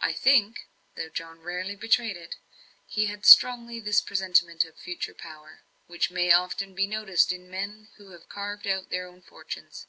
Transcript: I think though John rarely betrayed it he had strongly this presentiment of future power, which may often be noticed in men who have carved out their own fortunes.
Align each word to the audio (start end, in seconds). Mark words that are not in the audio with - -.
I 0.00 0.14
think 0.14 0.66
though 0.96 1.10
John 1.10 1.40
rarely 1.40 1.76
betrayed 1.76 2.16
it 2.16 2.36
he 2.86 3.04
had 3.04 3.26
strongly 3.26 3.78
this 3.80 4.00
presentiment 4.00 4.64
of 4.64 4.78
future 4.78 5.12
power, 5.12 5.60
which 5.86 6.10
may 6.10 6.32
often 6.32 6.74
be 6.74 6.86
noticed 6.86 7.32
in 7.32 7.50
men 7.50 7.88
who 7.98 8.12
have 8.12 8.30
carved 8.30 8.66
out 8.66 8.88
their 8.88 9.06
own 9.06 9.20
fortunes. 9.20 9.86